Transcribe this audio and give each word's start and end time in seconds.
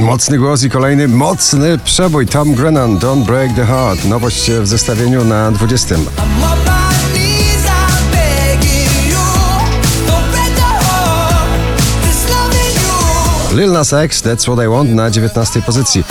Mocny 0.00 0.38
głos 0.38 0.62
i 0.62 0.70
kolejny 0.70 1.08
mocny 1.08 1.78
przebój. 1.78 2.26
Tom 2.26 2.54
Grennan, 2.54 2.98
Don't 2.98 3.24
Break 3.24 3.54
the 3.54 3.66
Heart. 3.66 4.04
Nowość 4.04 4.50
w 4.50 4.66
zestawieniu 4.66 5.24
na 5.24 5.50
20. 5.50 5.94
I'm 5.94 5.98
on 5.98 6.58
my 6.58 7.12
knees, 7.12 7.64
I'm 7.64 8.12
begging 8.12 9.10
you. 9.10 9.16
Don't 10.06 10.30
break 10.30 10.54
the 10.56 10.62
heart. 10.62 11.48
This 12.02 12.30
loving 12.30 13.50
you. 13.50 13.56
Lil 13.56 13.72
Nas 13.72 13.92
X, 13.92 14.22
That's 14.22 14.48
What 14.48 14.64
I 14.64 14.68
Want 14.68 14.90
na 14.90 15.10
19 15.10 15.62
pozycji. 15.62 16.04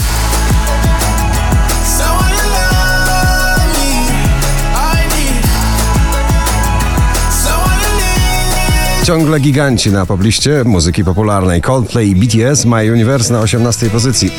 Ciągle 9.09 9.39
giganci 9.39 9.91
na 9.91 10.05
pobliście 10.05 10.63
muzyki 10.65 11.03
popularnej. 11.03 11.61
Coldplay 11.61 12.09
i 12.09 12.15
BTS 12.15 12.65
My 12.65 12.91
Universe 12.91 13.33
na 13.33 13.39
18 13.39 13.89
pozycji. 13.89 14.31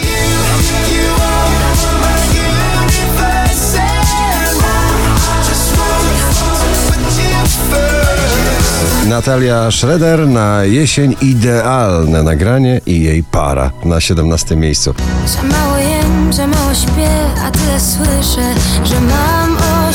Natalia 9.08 9.70
Schroeder 9.70 10.28
na 10.28 10.64
jesień 10.64 11.16
idealne 11.20 12.22
nagranie 12.22 12.80
i 12.86 13.02
jej 13.02 13.24
para 13.24 13.70
na 13.84 14.00
17 14.00 14.56
miejscu. 14.56 14.94
Za 15.26 15.42
mało 15.42 15.78
jem, 15.78 16.32
za 16.32 16.46
mało 16.46 16.74
śpię, 16.74 17.10
a 17.44 17.50
tyle 17.50 17.80
słyszę, 17.80 18.54
że 18.84 19.00
mam 19.00 19.56
o 19.56 19.92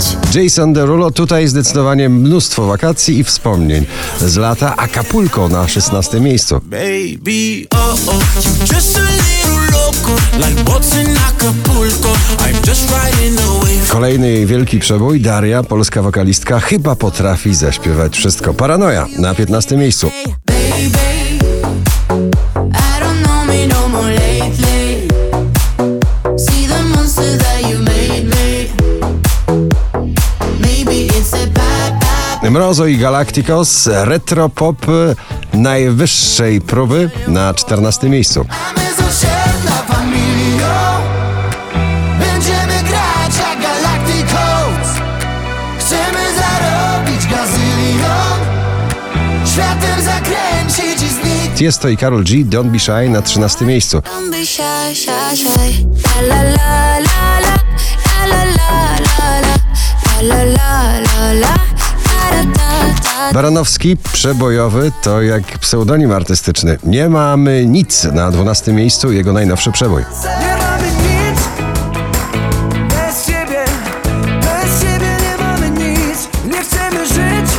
dbać. 0.00 0.34
Jason 0.34 0.72
Derulo 0.72 1.10
tutaj 1.10 1.48
zdecydowanie 1.48 2.08
mnóstwo 2.08 2.66
wakacji 2.66 3.18
i 3.18 3.24
wspomnień. 3.24 3.86
Z 4.20 4.36
lata 4.36 4.76
Acapulco 4.76 5.48
na 5.48 5.68
16 5.68 6.20
miejscu. 6.20 6.60
Baby, 6.64 7.66
oh 7.70 7.94
oh, 8.06 8.24
loco, 9.72 10.10
like. 10.38 10.64
Kolejny 13.88 14.28
jej 14.30 14.46
wielki 14.46 14.78
przebój, 14.78 15.20
Daria, 15.20 15.62
polska 15.62 16.02
wokalistka, 16.02 16.60
chyba 16.60 16.96
potrafi 16.96 17.54
zaśpiewać 17.54 18.16
wszystko. 18.16 18.54
Paranoja 18.54 19.06
na 19.18 19.34
15 19.34 19.76
miejscu. 19.76 20.10
Baby, 20.46 21.09
Mrozo 32.50 32.86
i 32.86 32.96
Galacticos, 32.96 33.86
retro 33.86 34.48
pop 34.48 34.86
najwyższej 35.52 36.60
próby 36.60 37.10
na 37.28 37.54
14 37.54 38.08
miejscu. 38.08 38.46
Mamy 38.48 38.88
osiedla 39.10 39.82
familią 39.88 40.66
Będziemy 42.18 42.88
grać 42.88 43.38
jak 43.38 43.62
Galacticos. 43.62 44.88
Chcemy 45.78 46.20
zarobić 46.38 47.26
gazylion 47.26 48.40
Światem 49.46 50.04
zakręcić 50.04 51.02
i 51.02 51.08
zniknąć. 51.08 51.58
Tiesto 51.58 51.88
i 51.88 51.96
Karol 51.96 52.24
G, 52.24 52.44
Don't 52.44 52.70
Be 52.70 52.78
Shy 52.78 53.08
na 53.08 53.22
13 53.22 53.64
miejscu. 53.64 54.02
Baranowski, 63.34 63.96
przebojowy, 64.12 64.92
to 65.02 65.22
jak 65.22 65.58
pseudonim 65.58 66.12
artystyczny. 66.12 66.78
Nie 66.84 67.08
mamy 67.08 67.66
nic 67.66 68.04
na 68.04 68.30
12 68.30 68.72
miejscu, 68.72 69.12
jego 69.12 69.32
najnowszy 69.32 69.72
przebój. 69.72 70.02
Nie 70.40 70.56
mamy 70.56 70.88
nic 70.88 71.40
Bez 72.88 73.26
ciebie 73.26 73.64
Bez 74.40 74.82
ciebie 74.82 75.16
nie 75.22 75.44
mamy 75.44 75.70
nic 75.70 76.28
Nie 76.44 76.62
chcemy 76.62 77.06
żyć 77.06 77.50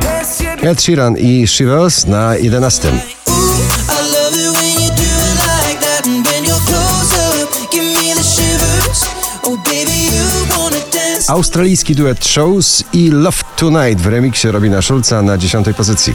Bez 0.00 0.38
ciebie 0.38 0.70
Ed 0.70 0.82
Sheeran 0.82 1.16
i 1.16 1.46
Shivers 1.46 2.06
na 2.06 2.36
11. 2.36 2.92
Australijski 11.30 11.94
duet 11.94 12.26
Shows 12.26 12.84
i 12.92 13.10
Love 13.10 13.36
Tonight 13.56 14.00
w 14.00 14.06
remiksie 14.06 14.50
Robina 14.50 14.82
Schulza 14.82 15.22
na 15.22 15.38
10 15.38 15.66
pozycji. 15.76 16.14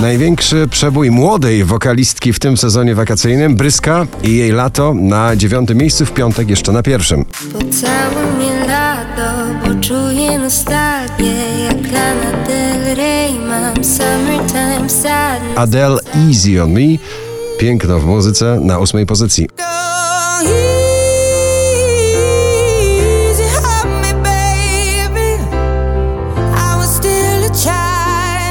Największy 0.00 0.68
przebój 0.70 1.10
młodej 1.10 1.64
wokalistki 1.64 2.32
w 2.32 2.38
tym 2.38 2.56
sezonie 2.56 2.94
wakacyjnym, 2.94 3.56
Bryska 3.56 4.06
i 4.22 4.36
jej 4.36 4.52
lato 4.52 4.94
na 4.94 5.36
dziewiątym 5.36 5.78
miejscu, 5.78 6.06
w 6.06 6.12
piątek 6.12 6.50
jeszcze 6.50 6.72
na 6.72 6.82
pierwszym. 6.82 7.24
Pocałuj 7.24 8.36
mnie 8.36 8.66
lato, 8.66 9.32
bo 9.64 9.80
czuję 9.80 10.38
nostalgię 10.38 11.34
Jak 11.64 11.92
Lana 11.92 12.46
Del 12.46 12.96
Rey 12.96 13.32
mam 13.48 13.84
summertime 13.84 14.90
sadness 14.90 15.56
Adele 15.56 15.98
Easy 16.28 16.62
on 16.62 16.72
Me, 16.72 16.80
piękno 17.58 17.98
w 17.98 18.06
muzyce 18.06 18.60
na 18.62 18.78
ósmej 18.78 19.06
pozycji. 19.06 19.48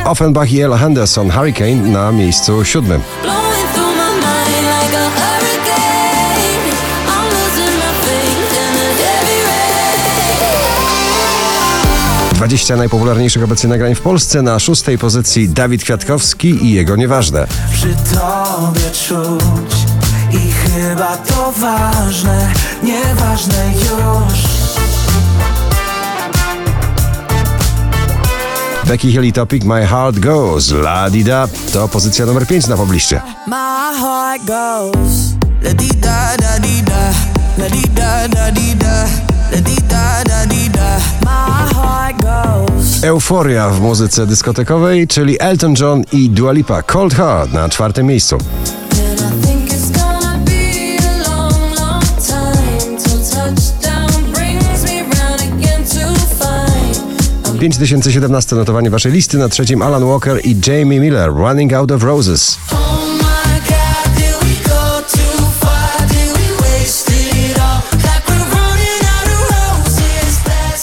Offenbach 0.10 0.52
i 0.52 0.62
Ella 0.62 0.78
Henderson 0.78 1.32
Hurricane 1.32 1.76
na 1.76 2.12
miejscu 2.12 2.66
siódmym. 2.66 3.02
Blowing 3.22 3.74
through 3.74 3.96
my 3.96 4.10
mind 4.16 4.66
like 4.66 4.98
a 4.98 5.10
hurricane 5.10 6.74
I'm 7.08 7.26
losing 7.30 7.76
my 7.78 7.92
faith 8.06 8.54
in 8.58 8.76
a 8.76 8.90
heavy 9.02 9.38
rain 9.46 10.00
20 12.34 12.76
najpopularniejszych 12.76 13.44
obecnie 13.44 13.70
nagrań 13.70 13.96
w 13.96 14.02
Polsce 14.02 14.42
na 14.42 14.60
szóstej 14.60 14.98
pozycji 14.98 15.50
Dawid 15.50 15.84
Kwiatkowski 15.84 16.66
i 16.66 16.74
jego 16.74 16.96
nieważne. 16.96 17.48
przy 17.74 17.96
tobie 17.96 18.92
czuć 19.08 19.76
i 20.32 20.52
chyba 20.52 21.18
to 21.18 21.52
ważne, 21.52 22.54
nieważne 22.84 23.72
już. 23.74 24.40
Becky 28.90 29.12
Hill 29.12 29.24
i 29.24 29.32
Topic 29.32 29.64
My 29.64 29.86
Heart 29.86 30.20
Goes, 30.20 30.72
La 30.72 31.10
Di 31.10 31.24
Da 31.24 31.48
to 31.74 31.88
pozycja 31.88 32.26
numer 32.26 32.48
5 32.48 32.68
na 32.68 32.78
pobliście. 32.78 33.22
My 33.48 34.00
heart 34.00 34.42
goes 34.46 35.34
la 35.64 35.74
di 35.74 35.88
da 35.88 36.38
da 36.38 36.60
di 36.60 36.82
da, 36.84 37.14
la 37.58 37.70
di 37.70 37.82
da 37.94 38.28
da 38.28 38.52
di 38.52 38.76
da, 38.76 39.04
la 39.52 39.62
di 39.62 39.76
da 39.88 40.24
da 40.24 40.46
di 40.46 40.70
da. 40.70 40.98
My 41.22 41.74
heart 41.74 42.16
goes. 42.22 43.04
Euforia 43.04 43.70
w 43.70 43.82
muzyce 43.82 44.28
dyskotekowej, 44.28 45.08
czyli 45.08 45.40
Elton 45.40 45.74
John 45.80 46.04
i 46.12 46.30
Dua 46.30 46.52
Lipa 46.52 46.84
Cold 46.84 47.14
Heart 47.14 47.54
na 47.54 47.70
czwartym 47.70 48.06
miejscu. 48.06 48.38
5017 57.60 58.56
notowanie 58.56 58.90
waszej 58.90 59.12
listy, 59.12 59.38
na 59.38 59.50
trzecim 59.50 59.82
Alan 59.82 60.06
Walker 60.06 60.42
i 60.44 60.56
Jamie 60.68 61.00
Miller 61.00 61.30
Running 61.30 61.74
Out 61.74 61.92
of 61.92 62.04
Roses. 62.04 62.58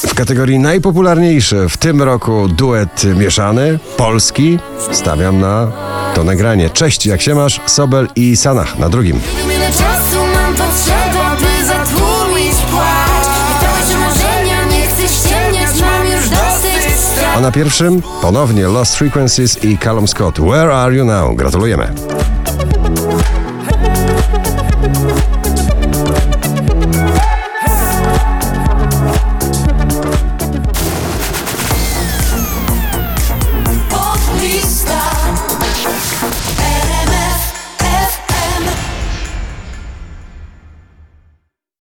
W 0.06 0.14
kategorii 0.14 0.58
najpopularniejszy 0.58 1.68
w 1.68 1.76
tym 1.76 2.02
roku 2.02 2.48
duet 2.48 3.04
mieszany, 3.16 3.78
polski, 3.96 4.58
stawiam 4.92 5.40
na 5.40 5.72
to 6.14 6.24
nagranie. 6.24 6.70
Cześć, 6.70 7.06
jak 7.06 7.22
się 7.22 7.34
masz? 7.34 7.60
Sobel 7.66 8.08
i 8.16 8.36
Sanach 8.36 8.78
na 8.78 8.88
drugim. 8.88 9.20
A 17.36 17.40
na 17.40 17.52
pierwszym 17.52 18.02
ponownie 18.22 18.68
Lost 18.68 18.94
Frequencies 18.94 19.64
i 19.64 19.78
Callum 19.78 20.08
Scott. 20.08 20.38
Where 20.38 20.74
are 20.74 20.94
you 20.94 21.04
now? 21.04 21.36
Gratulujemy. 21.36 21.86